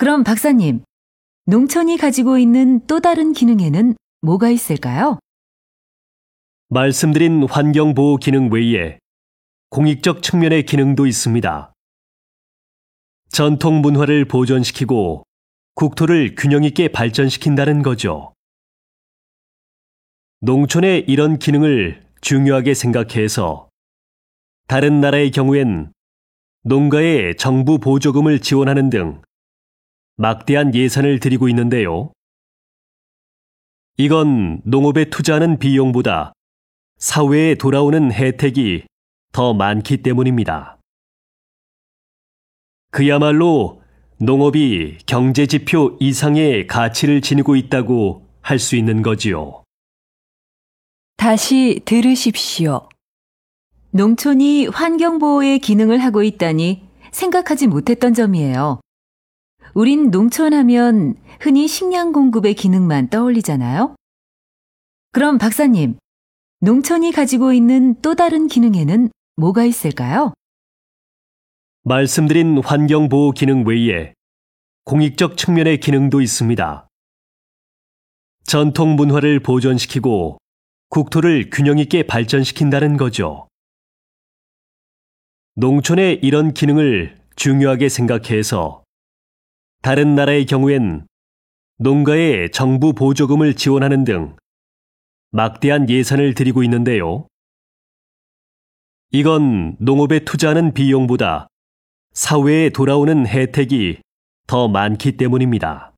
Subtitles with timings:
[0.00, 0.82] 그럼 박사님,
[1.44, 5.18] 농촌이 가지고 있는 또 다른 기능에는 뭐가 있을까요?
[6.70, 8.98] 말씀드린 환경보호 기능 외에
[9.68, 11.74] 공익적 측면의 기능도 있습니다.
[13.30, 15.24] 전통 문화를 보존시키고
[15.74, 18.32] 국토를 균형 있게 발전시킨다는 거죠.
[20.40, 23.68] 농촌의 이런 기능을 중요하게 생각해서
[24.66, 25.92] 다른 나라의 경우엔
[26.62, 29.20] 농가에 정부 보조금을 지원하는 등
[30.20, 32.12] 막대한 예산을 들이고 있는데요.
[33.96, 36.34] 이건 농업에 투자하는 비용보다
[36.98, 38.84] 사회에 돌아오는 혜택이
[39.32, 40.76] 더 많기 때문입니다.
[42.90, 43.82] 그야말로
[44.18, 49.64] 농업이 경제 지표 이상의 가치를 지니고 있다고 할 수 있는 거지요.
[51.16, 52.90] 다시 들으십시오.
[53.92, 58.80] 농촌이 환경보호의 기능을 하고 있다니 생각하지 못했던 점이에요.
[59.74, 63.94] 우린 농촌 하면 흔히 식량 공급의 기능만 떠올리잖아요.
[65.12, 65.98] 그럼 박사님,
[66.60, 70.34] 농촌이 가지고 있는 또 다른 기능에는 뭐가 있을까요?
[71.82, 74.12] 말씀드린 환경보호 기능 외에
[74.84, 76.86] 공익적 측면의 기능도 있습니다.
[78.44, 80.38] 전통 문화를 보존시키고
[80.88, 83.48] 국토를 균형 있게 발전시킨다는 거죠.
[85.54, 88.82] 농촌의 이런 기능을 중요하게 생각해서
[89.82, 91.06] 다른 나라의 경우엔
[91.78, 94.36] 농가에 정부 보조금을 지원하는 등
[95.30, 97.26] 막대한 예산을 들이고 있는데요.
[99.10, 101.48] 이건 농업에 투자하는 비용보다
[102.12, 104.00] 사회에 돌아오는 혜택이
[104.46, 105.92] 더 많기 때문입니다.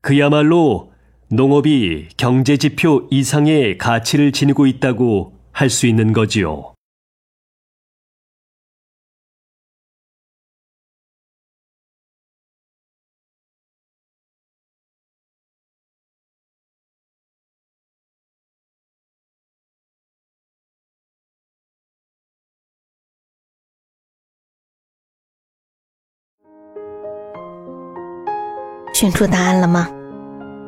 [0.00, 0.92] 그야말로
[1.28, 6.74] 농업이 경제 지표 이상의 가치를 지니고 있다고 할 수 있는 거지요.
[28.92, 29.88] “选出答案了吗？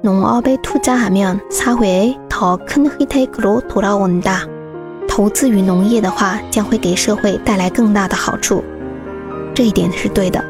[0.03, 4.47] 农업에투자하면사회에 더큰혜택으로돌아온 다。
[5.09, 8.63] 投资于农业的话，将会给社会带来更大的好处。
[9.55, 10.43] 这一点是对的，